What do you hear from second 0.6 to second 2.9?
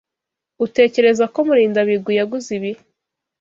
Utekereza ko Murindabigwi yaguze ibi?